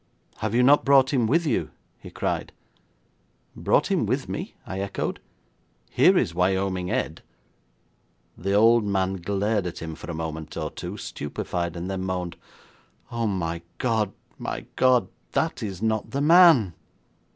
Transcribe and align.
'Have 0.37 0.55
you 0.55 0.63
not 0.63 0.83
brought 0.83 1.13
him 1.13 1.27
with 1.27 1.45
you?' 1.45 1.69
he 1.99 2.09
cried. 2.09 2.51
'Brought 3.55 3.91
him 3.91 4.07
with 4.07 4.27
me?' 4.27 4.55
I 4.65 4.79
echoed. 4.79 5.19
'Here 5.91 6.17
is 6.17 6.33
Wyoming 6.33 6.89
Ed!' 6.89 7.21
The 8.35 8.53
old 8.55 8.83
man 8.83 9.17
glared 9.17 9.67
at 9.67 9.77
him 9.77 9.93
for 9.93 10.09
a 10.09 10.15
moment 10.15 10.57
or 10.57 10.71
two 10.71 10.97
stupefied, 10.97 11.73
then 11.73 12.01
moaned: 12.03 12.35
'Oh, 13.11 13.27
my 13.27 13.61
God, 13.77 14.11
my 14.39 14.65
God, 14.75 15.07
that 15.33 15.61
is 15.61 15.83
not 15.83 16.09
the 16.09 16.21
man!' 16.21 16.73